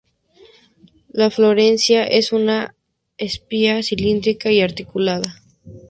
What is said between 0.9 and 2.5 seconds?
La inflorescencia es